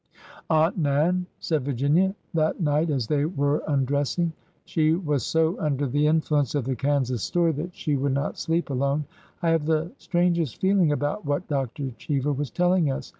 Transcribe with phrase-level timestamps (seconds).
[0.49, 4.33] Aunt Nan," said Virginia that night as they were un dressing,—
[4.65, 8.71] she was so under the influence of the Kansas story that she would not sleep
[8.71, 9.05] alone,—"
[9.43, 11.91] I have the strang est feeling about what Dr.
[11.99, 13.09] Cheever was telling us.